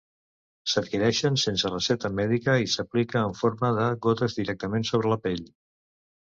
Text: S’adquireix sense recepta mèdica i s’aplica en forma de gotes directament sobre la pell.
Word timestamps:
S’adquireix 0.71 1.19
sense 1.41 1.71
recepta 1.73 2.11
mèdica 2.21 2.57
i 2.65 2.71
s’aplica 2.77 3.23
en 3.29 3.37
forma 3.43 3.73
de 3.83 3.87
gotes 4.09 4.41
directament 4.41 4.91
sobre 4.95 5.15
la 5.17 5.23
pell. 5.29 5.49